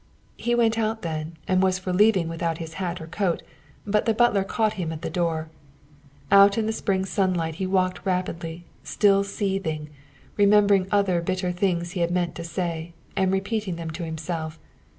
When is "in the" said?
6.57-6.73